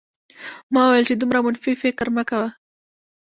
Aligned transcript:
ما 0.73 0.81
وویل 0.85 1.05
چې 1.09 1.15
دومره 1.17 1.39
منفي 1.45 1.73
فکر 1.83 2.05
مه 2.15 2.23
کوه 2.29 2.49